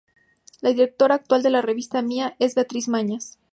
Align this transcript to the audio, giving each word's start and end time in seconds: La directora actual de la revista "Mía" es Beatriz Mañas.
La 0.61 0.71
directora 0.71 1.13
actual 1.13 1.43
de 1.43 1.51
la 1.51 1.61
revista 1.61 2.01
"Mía" 2.01 2.35
es 2.39 2.55
Beatriz 2.55 2.87
Mañas. 2.87 3.37